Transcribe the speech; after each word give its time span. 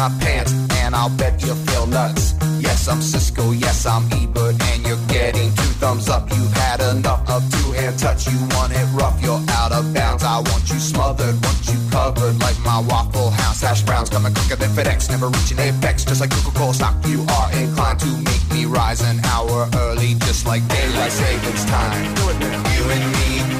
My 0.00 0.08
pants, 0.18 0.52
and 0.80 0.94
I'll 0.94 1.10
bet 1.10 1.42
you 1.42 1.54
feel 1.68 1.86
nuts. 1.86 2.32
Yes, 2.58 2.88
I'm 2.88 3.02
Cisco, 3.02 3.50
yes, 3.50 3.84
I'm 3.84 4.04
Ebert, 4.10 4.56
and 4.70 4.86
you're 4.86 5.04
getting 5.08 5.50
two 5.60 5.72
thumbs 5.76 6.08
up. 6.08 6.30
You've 6.30 6.52
had 6.54 6.80
enough 6.80 7.28
of 7.28 7.42
two-hand 7.52 7.98
touch. 7.98 8.26
You 8.26 8.38
want 8.56 8.72
it 8.72 8.86
rough, 8.94 9.20
you're 9.22 9.42
out 9.60 9.72
of 9.72 9.92
bounds. 9.92 10.24
I 10.24 10.38
want 10.38 10.64
you 10.70 10.78
smothered, 10.78 11.36
want 11.44 11.60
you 11.68 11.78
covered 11.90 12.40
like 12.40 12.58
my 12.60 12.80
Waffle 12.80 13.28
House 13.28 13.60
hash 13.60 13.82
browns. 13.82 14.08
Coming 14.08 14.32
quicker 14.32 14.56
than 14.56 14.70
FedEx, 14.70 15.10
never 15.10 15.28
reaching 15.28 15.58
apex. 15.58 16.06
Just 16.06 16.22
like 16.22 16.30
Coca-Cola 16.30 16.72
stock, 16.72 16.94
you 17.06 17.20
are 17.36 17.52
inclined 17.52 18.00
to 18.00 18.10
make 18.24 18.44
me 18.52 18.64
rise 18.64 19.02
an 19.02 19.20
hour 19.26 19.68
early, 19.84 20.14
just 20.26 20.46
like 20.46 20.66
daylight 20.68 21.12
savings 21.12 21.64
time. 21.66 22.04
You 22.76 22.84
and 22.96 23.04
me, 23.12 23.59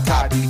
I 0.00 0.04
copy. 0.04 0.49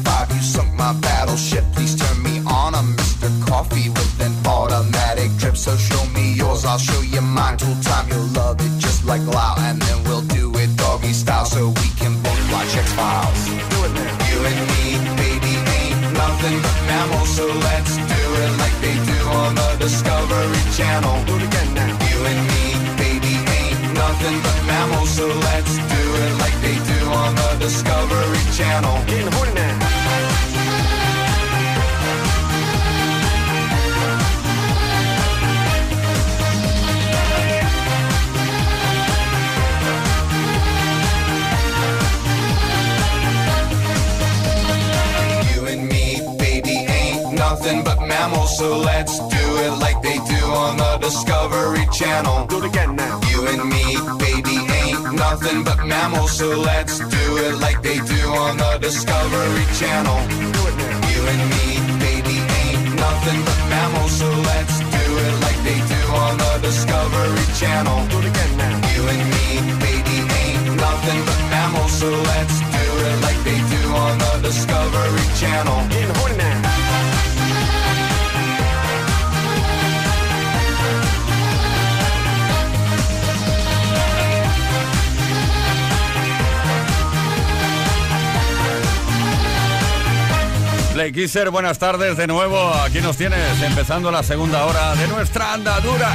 Play 90.93 91.12
Kisser, 91.12 91.50
buenas 91.50 91.78
tardes 91.78 92.16
de 92.16 92.26
nuevo. 92.26 92.75
Aquí 92.75 93.00
nos 93.00 93.16
tienes 93.16 93.62
empezando 93.62 94.10
la 94.10 94.22
segunda 94.22 94.66
hora 94.66 94.94
de 94.97 95.09
nuestra 95.09 95.54
andadura. 95.54 96.12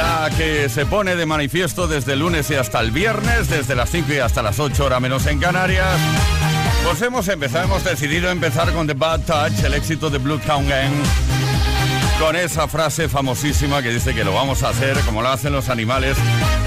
La 0.00 0.30
que 0.34 0.70
se 0.70 0.86
pone 0.86 1.14
de 1.14 1.26
manifiesto 1.26 1.86
desde 1.86 2.14
el 2.14 2.20
lunes 2.20 2.50
y 2.50 2.54
hasta 2.54 2.80
el 2.80 2.90
viernes, 2.90 3.50
desde 3.50 3.74
las 3.74 3.90
5 3.90 4.14
y 4.14 4.16
hasta 4.16 4.40
las 4.40 4.58
8 4.58 4.86
horas 4.86 4.98
menos 4.98 5.26
en 5.26 5.38
Canarias. 5.38 6.00
Pues 6.86 7.02
hemos 7.02 7.28
empezado, 7.28 7.64
hemos 7.64 7.84
decidido 7.84 8.30
empezar 8.30 8.72
con 8.72 8.86
The 8.86 8.94
Bad 8.94 9.20
Touch, 9.20 9.62
el 9.62 9.74
éxito 9.74 10.08
de 10.08 10.16
Blue 10.16 10.38
Town 10.38 10.66
Gang. 10.66 10.90
Con 12.18 12.34
esa 12.34 12.66
frase 12.66 13.10
famosísima 13.10 13.82
que 13.82 13.90
dice 13.90 14.14
que 14.14 14.24
lo 14.24 14.32
vamos 14.32 14.62
a 14.62 14.70
hacer 14.70 14.98
como 15.00 15.20
lo 15.20 15.28
hacen 15.28 15.52
los 15.52 15.68
animales 15.68 16.16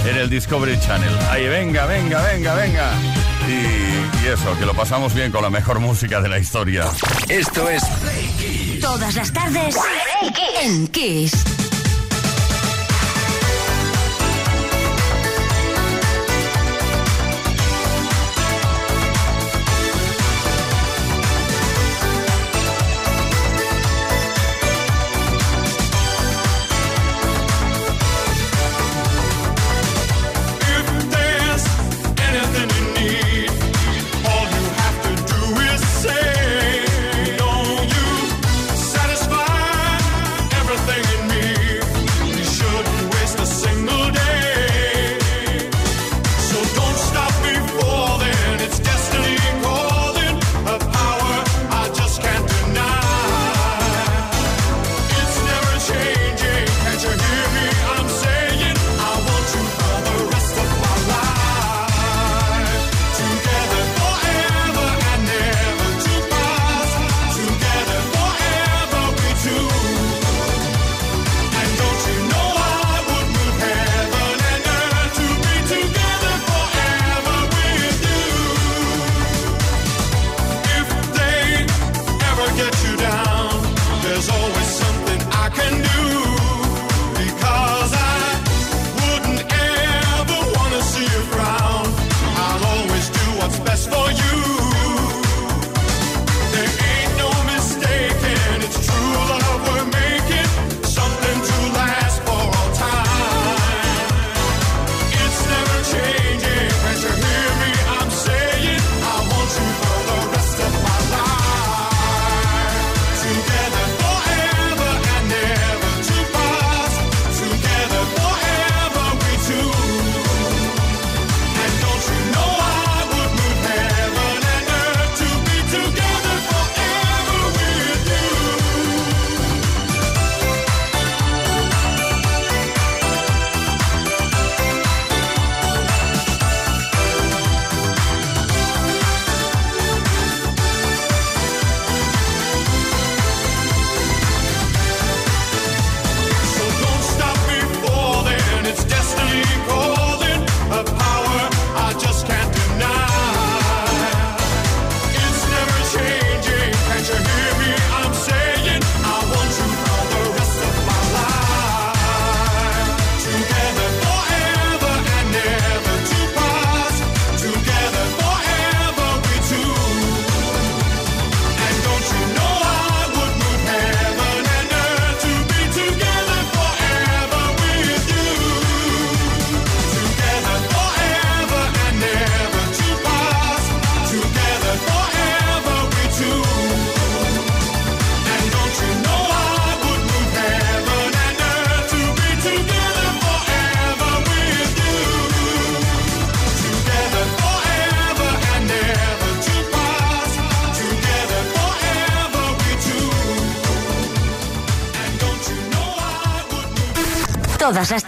en 0.07 0.15
el 0.15 0.29
Discovery 0.29 0.79
Channel. 0.79 1.17
Ahí, 1.31 1.47
venga, 1.47 1.87
venga, 1.87 2.21
venga, 2.21 2.53
venga. 2.53 2.91
Y, 3.47 4.27
eso, 4.27 4.55
que 4.59 4.65
lo 4.67 4.75
pasamos 4.75 5.15
bien 5.15 5.31
con 5.31 5.41
la 5.41 5.49
mejor 5.49 5.79
música 5.79 6.21
de 6.21 6.29
la 6.29 6.37
historia. 6.37 6.85
Esto 7.29 7.67
es 7.67 7.83
Play 7.83 8.77
Todas 8.79 9.15
las 9.15 9.33
tardes 9.33 9.75
en 10.61 10.87
Kiss. 10.89 11.33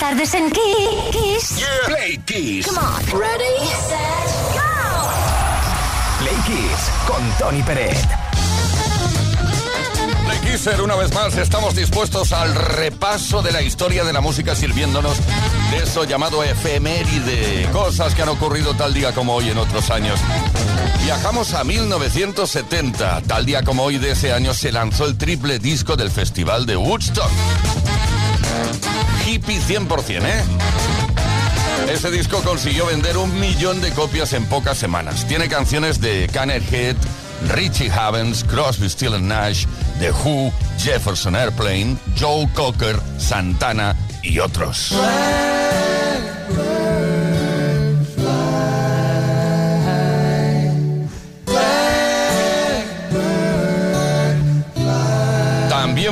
Tardes 0.10 0.36
en 0.36 0.52
Kiss. 0.52 1.66
Play 1.88 2.20
Kiss. 2.26 2.68
Come 2.68 2.78
on. 2.78 3.20
Ready, 3.20 3.58
set, 3.88 4.28
go. 4.54 5.10
Play 6.20 6.36
Kiss 6.46 6.92
con 7.08 7.24
Tony 7.40 7.64
Peret. 7.64 7.98
Play 10.26 10.38
Kisser, 10.52 10.80
una 10.82 10.96
vez 10.96 11.12
más, 11.12 11.36
estamos 11.38 11.76
dispuestos 11.76 12.34
al 12.34 12.54
repaso 12.54 13.42
de 13.42 13.52
la 13.52 13.64
historia 13.64 14.04
de 14.04 14.14
la 14.14 14.22
música 14.22 14.56
sirviéndonos 14.56 15.18
de 15.72 15.78
eso 15.78 16.04
llamado 16.04 16.44
efeméride, 16.44 17.68
cosas 17.72 18.14
que 18.14 18.22
han 18.22 18.30
ocurrido 18.30 18.76
tal 18.76 18.94
día 18.94 19.12
como 19.12 19.34
hoy 19.34 19.50
en 19.50 19.58
otros 19.58 19.90
años. 19.90 20.20
Viajamos 21.04 21.56
a 21.56 21.64
1970, 21.64 23.22
tal 23.22 23.46
día 23.48 23.64
como 23.64 23.84
hoy 23.84 23.98
de 23.98 24.12
ese 24.12 24.34
año 24.34 24.54
se 24.54 24.72
lanzó 24.72 25.06
el 25.06 25.18
triple 25.18 25.58
disco 25.58 25.96
del 25.96 26.12
Festival 26.12 26.68
de 26.68 26.78
Woodstock. 26.78 27.32
Hippie 29.36 29.60
100%, 29.60 30.24
¿eh? 30.24 30.44
Ese 31.92 32.10
disco 32.10 32.42
consiguió 32.42 32.86
vender 32.86 33.18
un 33.18 33.38
millón 33.38 33.82
de 33.82 33.92
copias 33.92 34.32
en 34.32 34.46
pocas 34.46 34.78
semanas. 34.78 35.28
Tiene 35.28 35.50
canciones 35.50 36.00
de 36.00 36.24
Head, 36.34 36.96
Richie 37.50 37.92
Havens, 37.92 38.46
Crosby, 38.46 38.90
Still 38.90 39.28
Nash, 39.28 39.66
The 40.00 40.12
Who, 40.12 40.54
Jefferson 40.80 41.36
Airplane, 41.36 41.98
Joe 42.18 42.48
Cocker, 42.54 42.98
Santana 43.18 43.94
y 44.24 44.40
otros. 44.40 44.94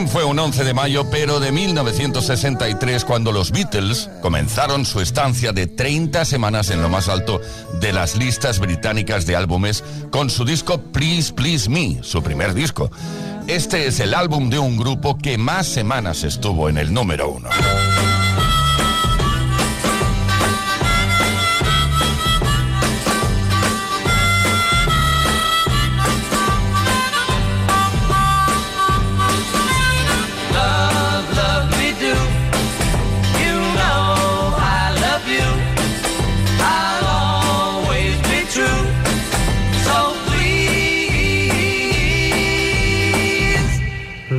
Fue 0.08 0.24
un 0.24 0.38
11 0.38 0.64
de 0.64 0.74
mayo, 0.74 1.10
pero 1.10 1.40
de 1.40 1.52
1963, 1.52 3.06
cuando 3.06 3.32
los 3.32 3.52
Beatles 3.52 4.10
comenzaron 4.22 4.86
su 4.86 5.02
estancia 5.02 5.54
de 5.54 5.68
30 5.68 6.26
semanas 6.26 6.70
en 6.70 6.82
lo 6.82 6.90
más 6.90 7.10
alto 7.10 7.42
de 7.80 7.94
las 7.94 8.16
listas 8.16 8.60
británicas 8.60 9.26
de 9.26 9.36
álbumes 9.36 9.84
con 10.12 10.30
su 10.30 10.46
disco 10.46 10.80
Please 10.80 11.34
Please 11.34 11.70
Me, 11.70 12.04
su 12.04 12.22
primer 12.22 12.54
disco. 12.54 12.92
Este 13.48 13.88
es 13.88 14.00
el 14.00 14.14
álbum 14.14 14.50
de 14.50 14.60
un 14.60 14.78
grupo 14.78 15.18
que 15.18 15.38
más 15.38 15.68
semanas 15.68 16.24
estuvo 16.24 16.70
en 16.70 16.78
el 16.78 16.94
número 16.94 17.30
uno. 17.30 17.50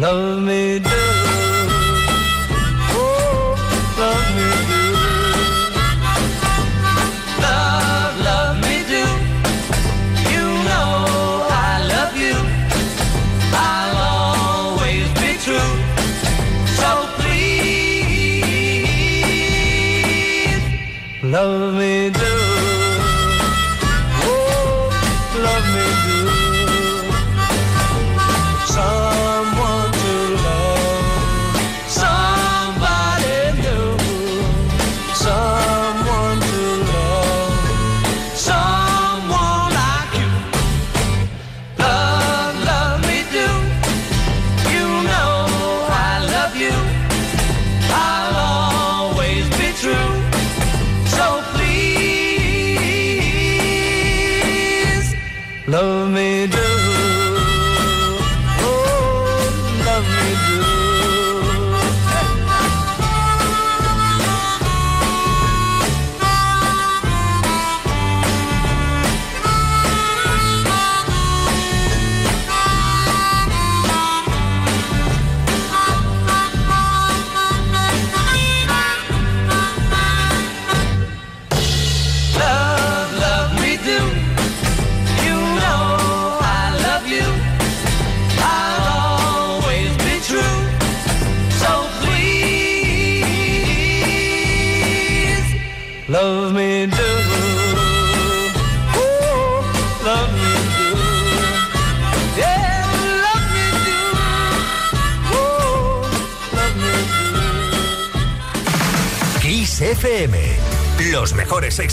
Love 0.05 0.44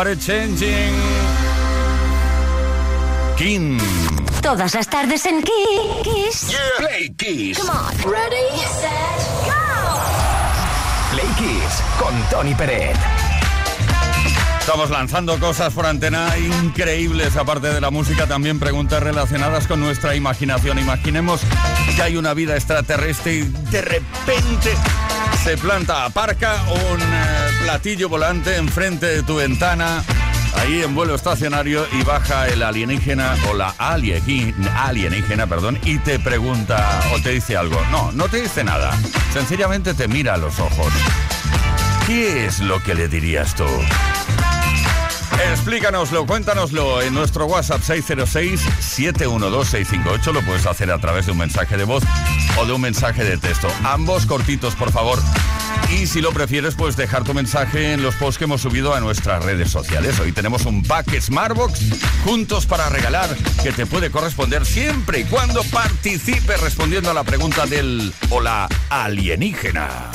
Changing. 0.00 0.94
King. 3.36 3.78
Todas 4.40 4.74
las 4.74 4.88
tardes 4.88 5.26
en 5.26 5.42
Kiss. 5.42 6.56
Play 6.78 7.10
Kiss. 7.18 7.58
Come 7.58 7.70
on. 7.70 8.10
Ready, 8.10 8.48
set, 8.80 8.90
go. 9.44 10.00
Play 11.12 11.26
Kiss 11.36 11.82
con 11.98 12.14
Tony 12.30 12.54
Peret. 12.54 12.96
Estamos 14.58 14.88
lanzando 14.88 15.38
cosas 15.38 15.74
por 15.74 15.84
antena 15.84 16.32
increíbles, 16.38 17.36
aparte 17.36 17.68
de 17.68 17.80
la 17.82 17.90
música, 17.90 18.26
también 18.26 18.58
preguntas 18.58 19.02
relacionadas 19.02 19.66
con 19.66 19.80
nuestra 19.80 20.14
imaginación. 20.14 20.78
Imaginemos 20.78 21.42
que 21.94 22.02
hay 22.02 22.16
una 22.16 22.32
vida 22.32 22.56
extraterrestre 22.56 23.34
y 23.34 23.42
de 23.42 23.82
repente 23.82 24.74
se 25.44 25.58
planta, 25.58 26.06
aparca 26.06 26.56
un 26.68 27.00
eh, 27.00 27.49
platillo 27.62 28.08
volante 28.08 28.56
enfrente 28.56 29.06
de 29.06 29.22
tu 29.22 29.36
ventana, 29.36 30.02
ahí 30.56 30.82
en 30.82 30.92
vuelo 30.94 31.14
estacionario, 31.14 31.86
y 31.92 32.02
baja 32.02 32.48
el 32.48 32.62
alienígena 32.62 33.36
o 33.50 33.54
la 33.54 33.74
alienígena, 33.78 35.46
perdón, 35.46 35.78
y 35.84 35.98
te 35.98 36.18
pregunta 36.18 37.00
o 37.14 37.20
te 37.20 37.30
dice 37.30 37.56
algo. 37.56 37.80
No, 37.90 38.10
no 38.12 38.28
te 38.28 38.42
dice 38.42 38.64
nada. 38.64 38.92
Sencillamente 39.32 39.94
te 39.94 40.08
mira 40.08 40.34
a 40.34 40.38
los 40.38 40.58
ojos. 40.58 40.92
¿Qué 42.06 42.46
es 42.46 42.60
lo 42.60 42.82
que 42.82 42.94
le 42.94 43.08
dirías 43.08 43.54
tú? 43.54 43.66
Explícanoslo, 45.50 46.26
cuéntanoslo 46.26 47.02
en 47.02 47.14
nuestro 47.14 47.46
WhatsApp 47.46 47.80
606-712-658. 47.82 50.32
Lo 50.32 50.42
puedes 50.42 50.66
hacer 50.66 50.90
a 50.90 50.98
través 50.98 51.26
de 51.26 51.32
un 51.32 51.38
mensaje 51.38 51.76
de 51.76 51.84
voz 51.84 52.02
o 52.58 52.66
de 52.66 52.72
un 52.72 52.80
mensaje 52.80 53.24
de 53.24 53.38
texto. 53.38 53.68
Ambos 53.84 54.26
cortitos, 54.26 54.74
por 54.74 54.90
favor. 54.92 55.20
Y 55.98 56.06
si 56.06 56.20
lo 56.20 56.32
prefieres, 56.32 56.76
pues 56.76 56.96
dejar 56.96 57.24
tu 57.24 57.34
mensaje 57.34 57.92
en 57.92 58.02
los 58.02 58.14
posts 58.14 58.38
que 58.38 58.44
hemos 58.44 58.60
subido 58.60 58.94
a 58.94 59.00
nuestras 59.00 59.44
redes 59.44 59.70
sociales. 59.70 60.18
Hoy 60.20 60.32
tenemos 60.32 60.64
un 60.64 60.82
pack 60.82 61.20
Smartbox 61.20 61.80
juntos 62.24 62.66
para 62.66 62.88
regalar 62.88 63.28
que 63.62 63.72
te 63.72 63.86
puede 63.86 64.10
corresponder 64.10 64.64
siempre 64.64 65.20
y 65.20 65.24
cuando 65.24 65.62
participes 65.64 66.60
respondiendo 66.60 67.10
a 67.10 67.14
la 67.14 67.24
pregunta 67.24 67.66
del 67.66 68.12
hola 68.30 68.68
alienígena. 68.88 70.10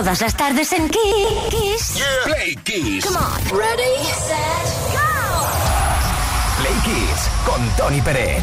todas 0.00 0.20
las 0.22 0.34
tardes 0.34 0.72
en 0.72 0.88
Kiss. 0.88 1.96
Yeah. 1.96 2.06
Play 2.24 2.56
Kiss. 2.64 3.04
Come 3.04 3.18
on. 3.18 3.38
Ready, 3.52 3.96
set, 4.26 4.66
go. 4.96 5.08
Play 6.58 6.76
Kiss 6.86 7.28
con 7.44 7.60
Tony 7.76 8.00
Pérez. 8.00 8.42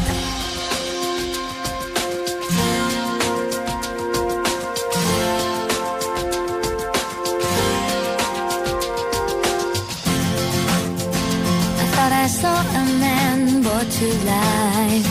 I 12.10 12.30
saw 12.30 12.60
a 12.60 12.84
man 13.00 13.62
brought 13.62 13.90
to 13.98 14.06
life. 14.32 15.08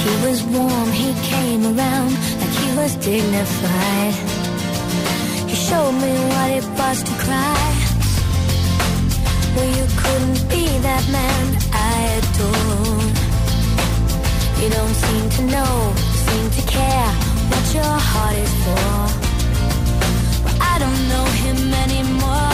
He 0.00 0.26
was 0.26 0.42
warm, 0.44 0.90
he 0.90 1.12
came 1.22 1.64
around 1.64 2.12
like 2.40 2.54
he 2.62 2.76
was 2.76 2.96
dignified 2.96 4.33
showed 5.74 5.96
me 6.04 6.14
what 6.32 6.50
it 6.58 6.66
was 6.78 6.98
to 7.08 7.14
cry. 7.24 7.66
Well, 9.54 9.70
you 9.78 9.86
couldn't 10.00 10.40
be 10.52 10.64
that 10.86 11.04
man 11.16 11.44
I 11.90 11.94
adore. 12.18 13.02
You 14.60 14.68
don't 14.76 14.96
seem 15.04 15.24
to 15.36 15.42
know, 15.54 15.74
seem 16.26 16.46
to 16.58 16.62
care 16.76 17.10
what 17.50 17.64
your 17.78 17.94
heart 18.10 18.36
is 18.44 18.54
for. 18.64 18.96
Well, 20.44 20.58
I 20.72 20.74
don't 20.82 21.02
know 21.12 21.26
him 21.42 21.58
anymore. 21.84 22.53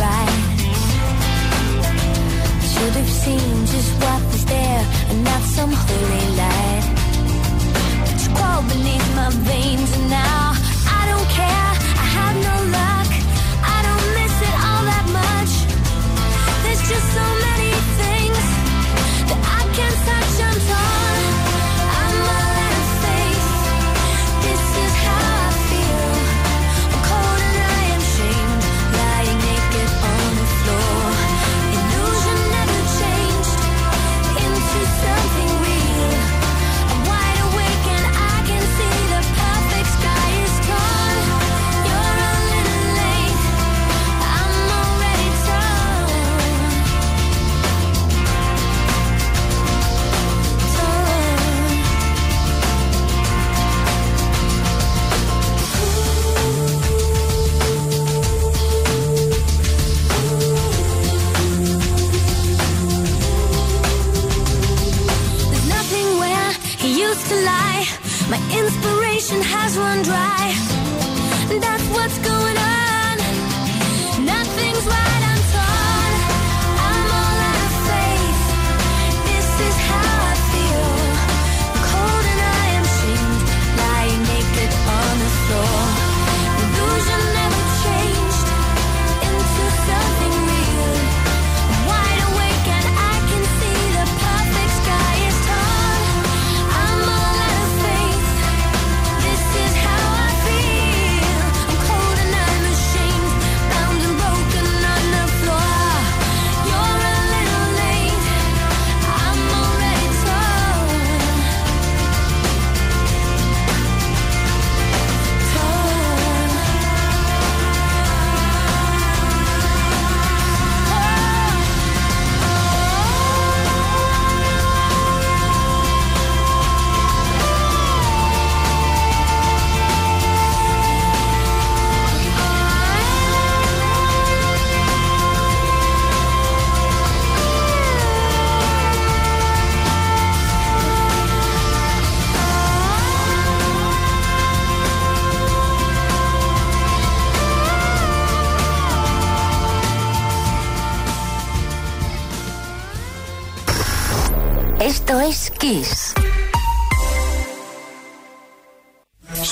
right. 0.00 0.30
Should 2.70 2.94
have 3.00 3.10
seen 3.10 3.66
just 3.66 3.92
why. 4.02 4.13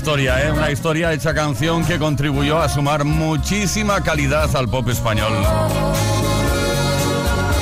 historia, 0.00 0.42
¿eh? 0.42 0.50
Una 0.50 0.70
historia 0.70 1.12
hecha 1.12 1.34
canción 1.34 1.84
que 1.84 1.98
contribuyó 1.98 2.58
a 2.58 2.70
sumar 2.70 3.04
muchísima 3.04 4.02
calidad 4.02 4.56
al 4.56 4.66
pop 4.66 4.88
español. 4.88 5.30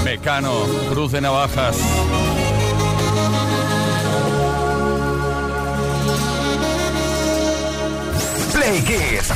Mecano, 0.04 0.52
Cruz 0.88 1.10
de 1.10 1.20
Navajas. 1.20 1.76
Play 8.52 8.82
Kiss. 8.82 9.32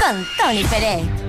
Con 0.00 0.26
Tony 0.36 0.64
Pérez. 0.64 1.23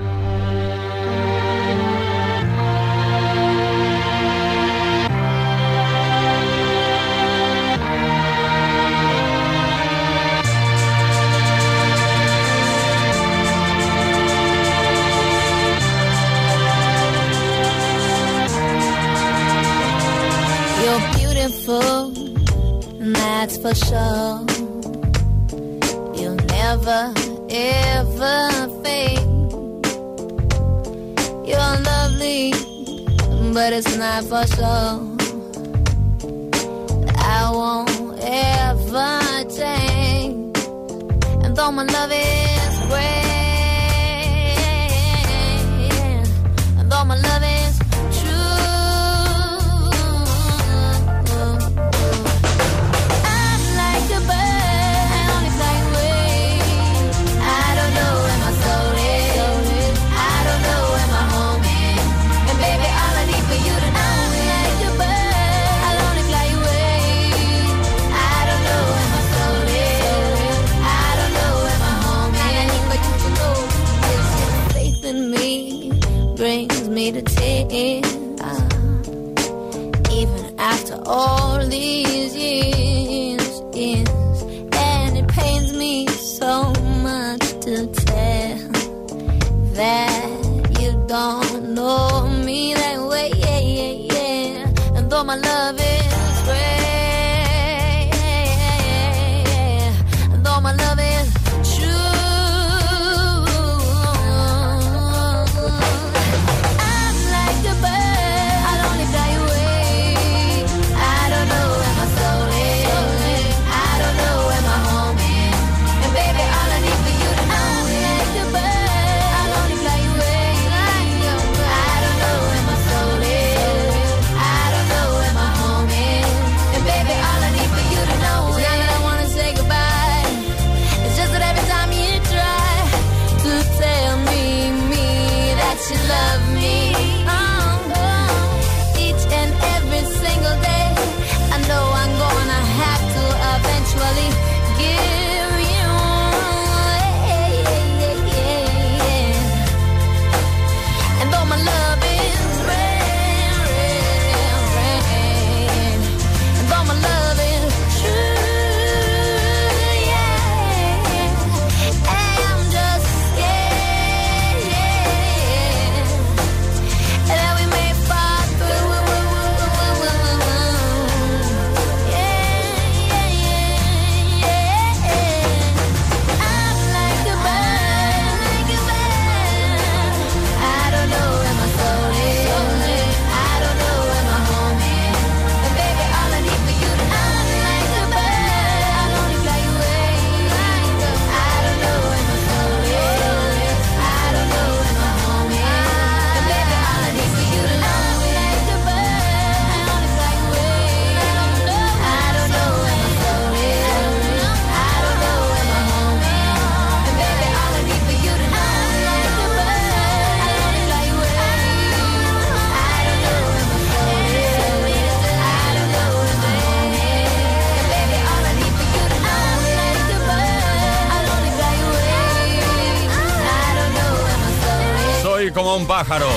Un 225.76 225.86
pájaro. 225.86 226.28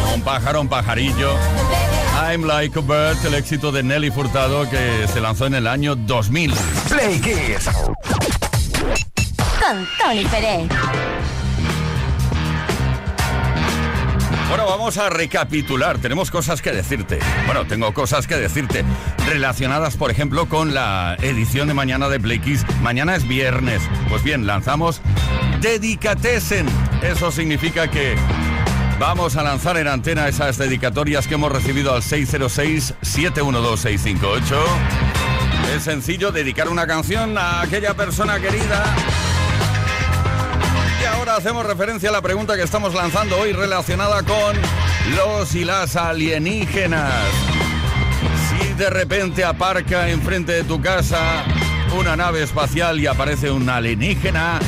Como 0.00 0.14
un 0.14 0.22
pájaro, 0.22 0.60
un 0.60 0.68
pajarillo. 0.68 1.34
I'm 2.22 2.44
like 2.44 2.78
a 2.78 2.82
bird, 2.82 3.24
el 3.26 3.34
éxito 3.34 3.72
de 3.72 3.82
Nelly 3.82 4.10
Furtado 4.10 4.68
que 4.68 5.06
se 5.12 5.20
lanzó 5.20 5.46
en 5.46 5.54
el 5.54 5.66
año 5.66 5.96
2000. 5.96 6.54
Play 6.88 7.20
Kiss. 7.20 7.68
Con 9.58 9.88
Tony 9.98 10.24
Pérez. 10.26 10.68
Bueno, 14.48 14.66
vamos 14.66 14.96
a 14.98 15.10
recapitular. 15.10 15.98
Tenemos 15.98 16.30
cosas 16.30 16.62
que 16.62 16.70
decirte. 16.70 17.18
Bueno, 17.46 17.66
tengo 17.66 17.92
cosas 17.92 18.28
que 18.28 18.36
decirte 18.36 18.84
relacionadas, 19.26 19.96
por 19.96 20.12
ejemplo, 20.12 20.48
con 20.48 20.72
la 20.72 21.16
edición 21.20 21.66
de 21.66 21.74
mañana 21.74 22.08
de 22.08 22.20
Play 22.20 22.38
Kiss. 22.38 22.64
Mañana 22.80 23.16
es 23.16 23.26
viernes. 23.26 23.82
Pues 24.08 24.22
bien, 24.22 24.46
lanzamos 24.46 25.02
Dedicatesen. 25.60 26.66
Eso 27.02 27.30
significa 27.32 27.90
que 27.90 28.16
vamos 28.98 29.36
a 29.36 29.42
lanzar 29.42 29.76
en 29.76 29.88
antena 29.88 30.28
esas 30.28 30.56
dedicatorias 30.58 31.26
que 31.26 31.34
hemos 31.34 31.50
recibido 31.52 31.94
al 31.94 32.00
606-712-658. 32.02 34.56
Es 35.74 35.82
sencillo 35.82 36.30
dedicar 36.32 36.68
una 36.68 36.86
canción 36.86 37.36
a 37.36 37.62
aquella 37.62 37.94
persona 37.94 38.38
querida. 38.40 38.84
Y 41.02 41.04
ahora 41.04 41.36
hacemos 41.36 41.66
referencia 41.66 42.08
a 42.08 42.12
la 42.12 42.22
pregunta 42.22 42.56
que 42.56 42.62
estamos 42.62 42.94
lanzando 42.94 43.36
hoy 43.38 43.52
relacionada 43.52 44.22
con 44.22 44.56
los 45.16 45.54
y 45.54 45.64
las 45.64 45.96
alienígenas. 45.96 47.12
Si 48.48 48.72
de 48.74 48.88
repente 48.90 49.44
aparca 49.44 50.08
enfrente 50.08 50.52
de 50.52 50.62
tu 50.64 50.80
casa 50.80 51.44
una 51.98 52.16
nave 52.16 52.42
espacial 52.42 53.00
y 53.00 53.06
aparece 53.06 53.50
un 53.50 53.68
alienígena, 53.68 54.58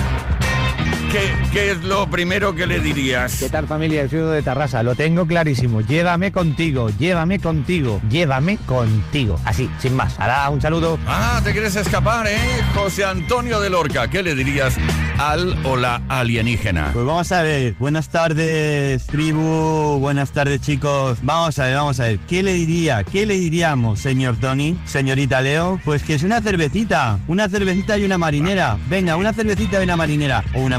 ¿qué, 1.10 1.32
qué 1.52 1.70
es 1.72 1.84
lo 1.84 2.08
primero 2.08 2.54
que 2.54 2.66
le 2.66 2.80
dirías? 2.80 3.38
¿Qué 3.38 3.48
tal 3.48 3.66
familia? 3.66 4.08
Soy 4.08 4.20
de 4.20 4.42
Tarrasa, 4.42 4.82
lo 4.82 4.94
tengo 4.94 5.26
clarísimo. 5.26 5.80
Llévame 5.80 6.32
contigo, 6.32 6.90
llévame 6.98 7.38
contigo, 7.40 8.00
llévame 8.08 8.58
contigo. 8.58 9.38
Así, 9.44 9.70
sin 9.78 9.94
más. 9.94 10.18
Ahora 10.18 10.50
un 10.50 10.60
saludo. 10.60 10.98
Ah, 11.06 11.40
te 11.42 11.52
quieres 11.52 11.76
escapar, 11.76 12.26
¿eh? 12.26 12.38
José 12.74 13.04
Antonio 13.04 13.60
de 13.60 13.70
Lorca, 13.70 14.08
¿qué 14.08 14.22
le 14.22 14.34
dirías 14.34 14.76
al 15.18 15.56
o 15.64 15.76
la 15.76 16.02
alienígena? 16.08 16.90
Pues 16.92 17.04
vamos 17.04 17.30
a 17.32 17.42
ver, 17.42 17.74
buenas 17.78 18.08
tardes, 18.08 19.06
tribu, 19.06 19.98
buenas 19.98 20.30
tardes, 20.30 20.60
chicos. 20.60 21.18
Vamos 21.22 21.58
a 21.58 21.66
ver, 21.66 21.74
vamos 21.76 22.00
a 22.00 22.04
ver, 22.04 22.18
¿qué 22.20 22.42
le 22.42 22.54
diría, 22.54 23.04
qué 23.04 23.26
le 23.26 23.34
diríamos, 23.34 24.00
señor 24.00 24.36
Tony, 24.36 24.78
señorita 24.84 25.40
Leo? 25.40 25.80
Pues 25.84 26.02
que 26.02 26.14
es 26.14 26.22
una 26.22 26.40
cervecita, 26.40 27.18
una 27.26 27.48
cervecita 27.48 27.98
y 27.98 28.04
una 28.04 28.18
marinera. 28.18 28.78
Venga, 28.88 29.16
una 29.16 29.32
cervecita 29.32 29.80
y 29.80 29.84
una 29.84 29.96
marinera. 29.96 30.44
O 30.54 30.60
una 30.60 30.76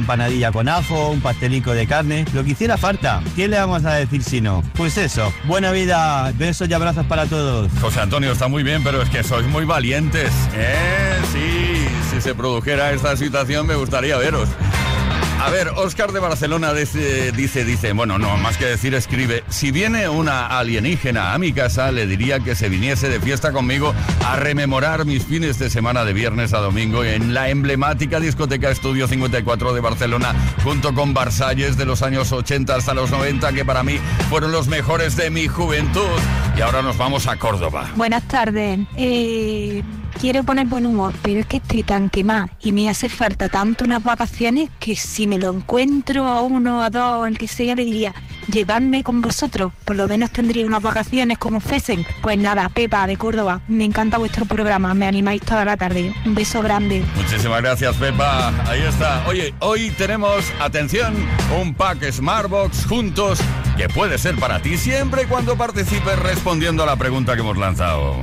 con 0.51 0.67
ajo, 0.67 1.09
un 1.09 1.21
pastelico 1.21 1.71
de 1.71 1.87
carne, 1.87 2.25
lo 2.33 2.43
que 2.43 2.51
hiciera 2.51 2.77
falta. 2.77 3.21
¿Qué 3.35 3.47
le 3.47 3.57
vamos 3.57 3.85
a 3.85 3.93
decir 3.95 4.21
si 4.21 4.41
no? 4.41 4.63
Pues 4.75 4.97
eso, 4.97 5.31
buena 5.45 5.71
vida, 5.71 6.31
besos 6.35 6.67
y 6.69 6.73
abrazos 6.73 7.05
para 7.05 7.25
todos. 7.25 7.71
José 7.79 8.01
Antonio 8.01 8.31
está 8.33 8.47
muy 8.47 8.63
bien, 8.63 8.83
pero 8.83 9.01
es 9.01 9.09
que 9.09 9.23
sois 9.23 9.47
muy 9.47 9.63
valientes, 9.63 10.31
¿eh? 10.53 11.19
Sí, 11.31 11.87
si 12.11 12.21
se 12.21 12.35
produjera 12.35 12.91
esta 12.91 13.15
situación 13.15 13.65
me 13.65 13.75
gustaría 13.75 14.17
veros. 14.17 14.49
A 15.39 15.49
ver, 15.49 15.69
Oscar 15.69 16.11
de 16.11 16.19
Barcelona 16.19 16.73
dice, 16.73 17.31
dice, 17.31 17.63
dice, 17.63 17.93
bueno, 17.93 18.17
no, 18.17 18.35
más 18.37 18.57
que 18.57 18.65
decir, 18.65 18.93
escribe, 18.93 19.45
si 19.47 19.71
viene 19.71 20.09
una 20.09 20.47
alienígena 20.47 21.33
a 21.33 21.37
mi 21.37 21.53
casa, 21.53 21.93
le 21.93 22.07
diría 22.07 22.41
que 22.41 22.55
se 22.55 22.67
viniese 22.67 23.07
de 23.07 23.21
fiesta 23.21 23.53
conmigo 23.53 23.93
a 24.27 24.35
rememorar 24.35 25.05
mis 25.05 25.23
fines 25.23 25.57
de 25.57 25.69
semana 25.69 26.03
de 26.03 26.11
viernes 26.11 26.53
a 26.53 26.59
domingo 26.59 27.05
en 27.05 27.33
la 27.33 27.49
emblemática 27.49 28.19
discoteca 28.19 28.69
Estudio 28.69 29.07
54 29.07 29.73
de 29.73 29.79
Barcelona, 29.79 30.35
junto 30.61 30.93
con 30.93 31.13
Versalles 31.13 31.77
de 31.77 31.85
los 31.85 32.01
años 32.01 32.33
80 32.33 32.75
hasta 32.75 32.93
los 32.93 33.09
90, 33.09 33.53
que 33.53 33.63
para 33.63 33.81
mí 33.81 33.97
fueron 34.29 34.51
los 34.51 34.67
mejores 34.67 35.15
de 35.15 35.29
mi 35.29 35.47
juventud. 35.47 36.19
Y 36.57 36.61
ahora 36.61 36.81
nos 36.81 36.97
vamos 36.97 37.27
a 37.27 37.37
Córdoba. 37.37 37.89
Buenas 37.95 38.27
tardes. 38.27 38.79
Eh, 38.97 39.81
quiero 40.19 40.43
poner 40.43 40.67
buen 40.67 40.85
humor, 40.85 41.13
pero 41.21 41.39
es 41.39 41.45
que 41.45 41.57
estoy 41.57 41.81
tan 41.83 42.09
quemada 42.09 42.49
y 42.61 42.73
me 42.73 42.89
hace 42.89 43.07
falta 43.07 43.47
tanto 43.47 43.85
unas 43.85 44.03
vacaciones 44.03 44.69
que 44.79 44.95
si 44.95 45.27
me 45.27 45.37
lo 45.37 45.53
encuentro 45.53 46.27
a 46.27 46.41
uno, 46.41 46.83
a 46.83 46.89
dos, 46.89 47.27
el 47.27 47.37
que 47.37 47.47
sea, 47.47 47.75
le 47.75 47.85
diría, 47.85 48.13
llevadme 48.51 49.03
con 49.03 49.21
vosotros. 49.21 49.71
Por 49.85 49.95
lo 49.95 50.07
menos 50.07 50.31
tendría 50.31 50.65
unas 50.65 50.81
vacaciones 50.81 51.37
como 51.37 51.61
fuesen. 51.61 52.05
Pues 52.21 52.37
nada, 52.37 52.67
Pepa 52.67 53.07
de 53.07 53.15
Córdoba, 53.15 53.61
me 53.69 53.85
encanta 53.85 54.17
vuestro 54.17 54.45
programa, 54.45 54.93
me 54.93 55.07
animáis 55.07 55.41
toda 55.41 55.63
la 55.63 55.77
tarde. 55.77 56.13
Un 56.25 56.35
beso 56.35 56.61
grande. 56.61 57.03
Muchísimas 57.15 57.61
gracias, 57.61 57.95
Pepa. 57.95 58.49
Ahí 58.69 58.81
está. 58.81 59.25
Oye, 59.25 59.53
hoy 59.59 59.89
tenemos, 59.91 60.43
atención, 60.59 61.15
un 61.61 61.73
pack 61.73 62.11
Smartbox 62.11 62.85
juntos 62.85 63.39
que 63.77 63.87
puede 63.87 64.17
ser 64.17 64.35
para 64.35 64.61
ti 64.61 64.77
siempre 64.77 65.23
y 65.23 65.25
cuando 65.27 65.55
participes 65.55 66.19
respondiendo 66.19 66.83
a 66.83 66.85
la 66.85 66.97
pregunta 66.97 67.35
que 67.35 67.41
hemos 67.41 67.57
lanzado. 67.57 68.17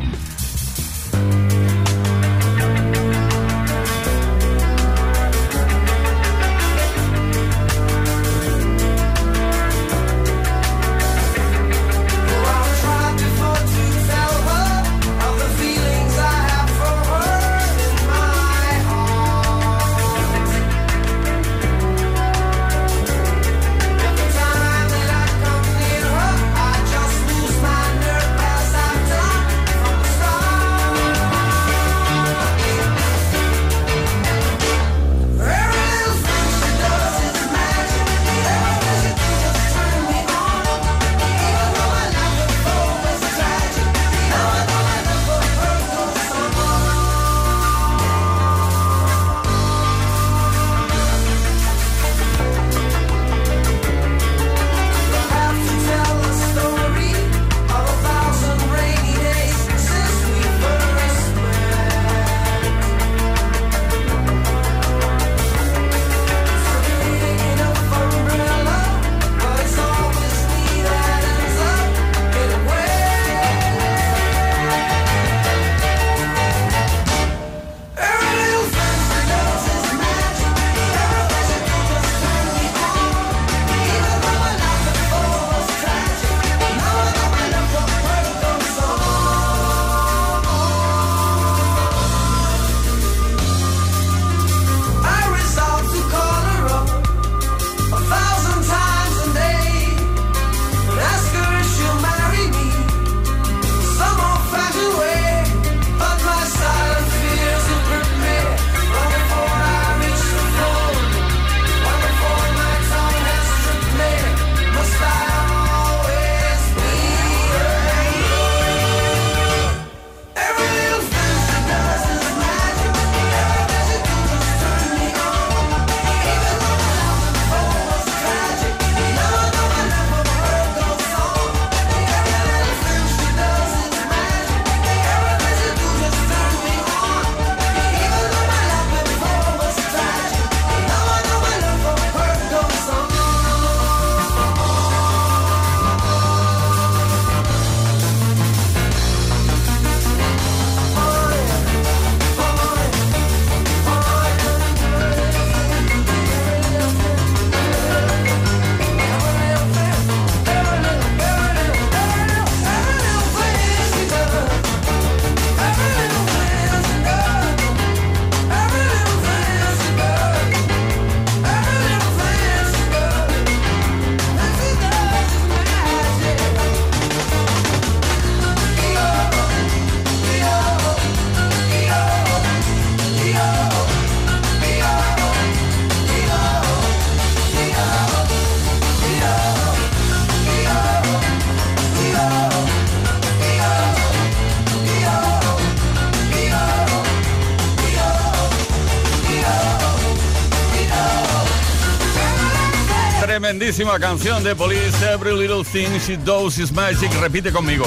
canción 203.99 204.43
de 204.45 204.55
Police, 204.55 205.13
Every 205.13 205.37
Little 205.37 205.65
Thing 205.65 205.99
She 205.99 206.17
Does 206.17 206.59
Is 206.59 206.73
Magic. 206.73 207.13
Repite 207.21 207.53
conmigo. 207.53 207.85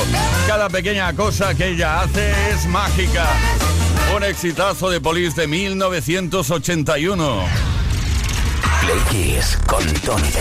Cada 0.48 0.70
pequeña 0.70 1.14
cosa 1.16 1.54
que 1.54 1.70
ella 1.70 2.02
hace 2.02 2.32
es 2.50 2.66
mágica. 2.68 3.28
Un 4.16 4.24
exitazo 4.24 4.90
de 4.90 5.00
Police 5.02 5.40
de 5.40 5.48
1981. 5.48 7.44
Play 8.82 9.00
Kiss 9.10 9.58
con 9.68 9.86
Tony 10.02 10.32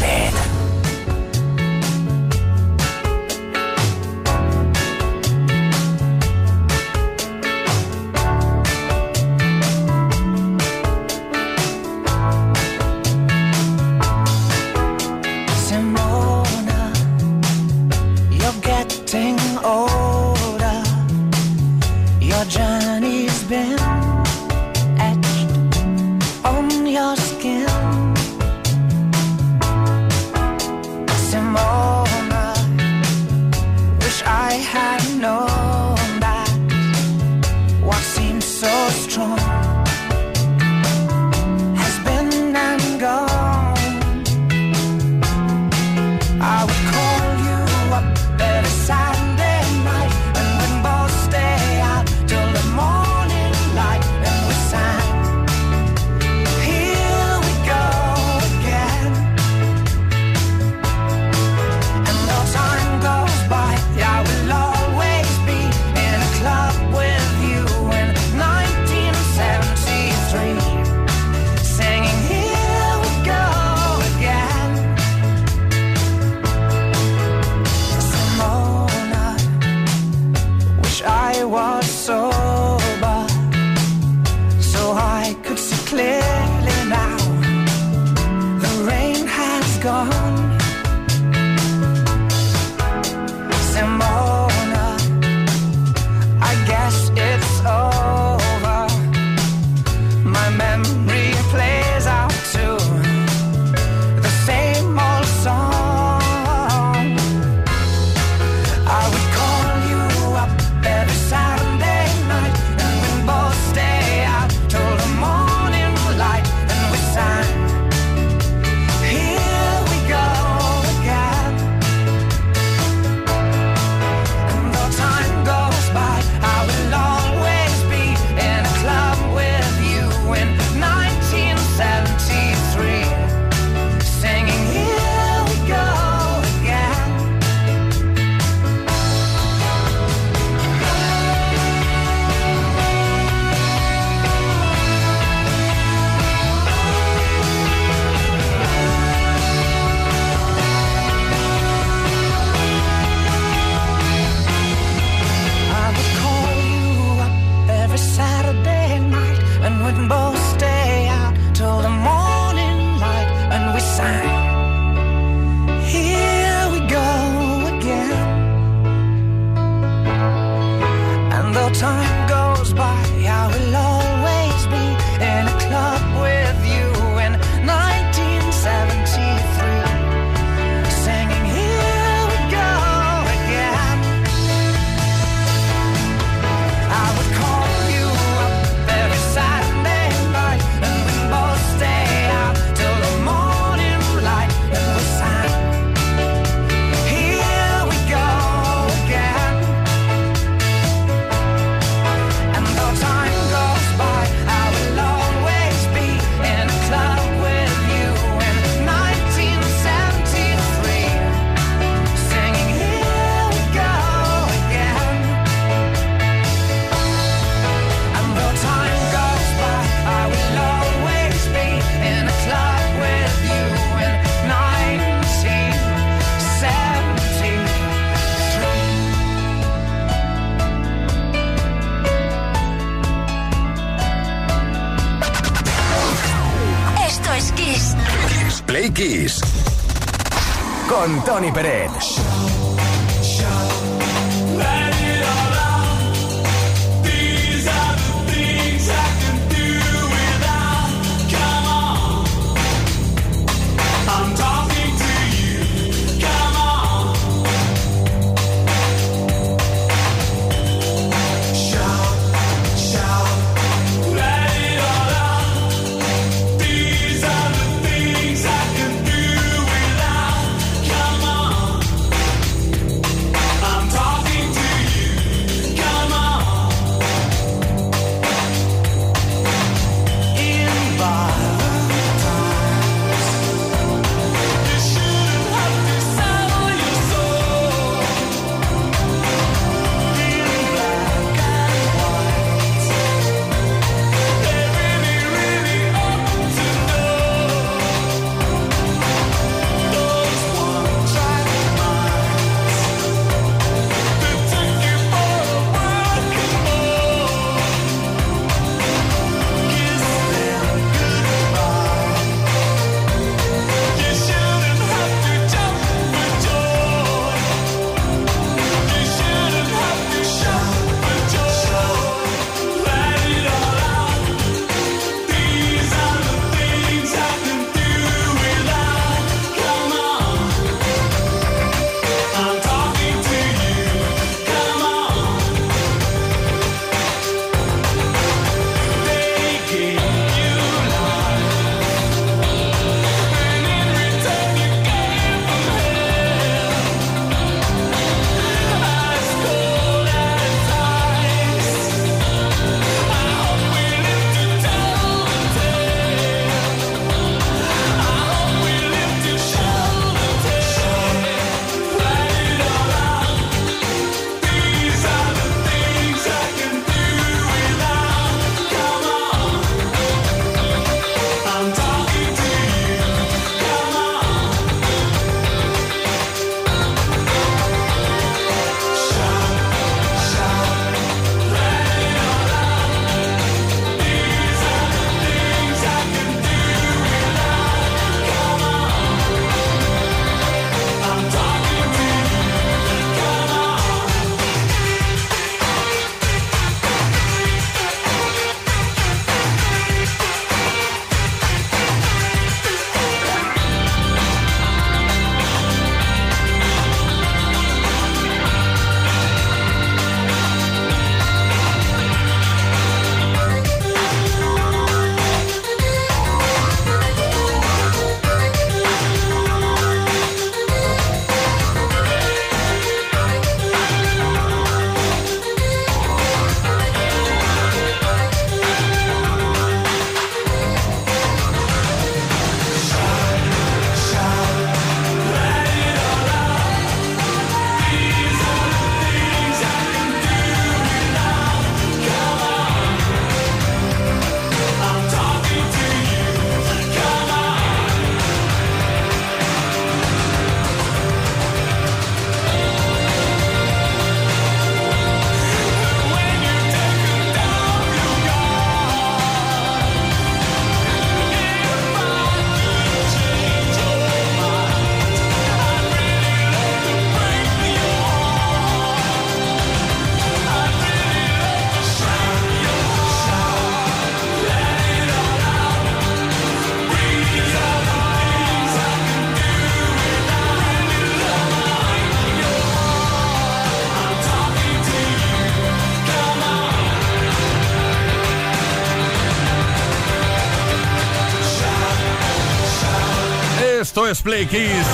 Esto 493.99 494.11
es 494.11 494.22
Play 494.22 494.46
Kiss. 494.46 494.86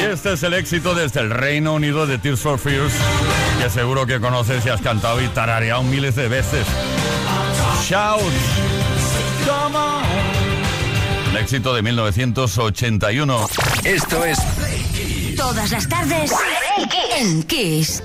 Y 0.00 0.04
este 0.04 0.34
es 0.34 0.44
el 0.44 0.54
éxito 0.54 0.94
desde 0.94 1.18
el 1.18 1.30
Reino 1.30 1.74
Unido 1.74 2.06
de 2.06 2.18
Tears 2.18 2.38
for 2.38 2.56
Fears, 2.56 2.92
que 3.60 3.68
seguro 3.68 4.06
que 4.06 4.20
conoces 4.20 4.64
y 4.64 4.68
has 4.68 4.80
cantado 4.80 5.20
y 5.20 5.26
tarareado 5.26 5.82
miles 5.82 6.14
de 6.14 6.28
veces. 6.28 6.64
Shout. 7.82 8.20
Come. 9.44 9.78
El 11.32 11.36
éxito 11.36 11.74
de 11.74 11.82
1981. 11.82 13.48
Esto 13.82 14.24
es 14.24 14.38
Play 14.40 14.84
Kiss. 14.94 15.34
Todas 15.34 15.72
las 15.72 15.88
tardes 15.88 16.30
en 17.18 17.42
Kiss. 17.42 18.04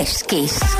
es 0.00 0.75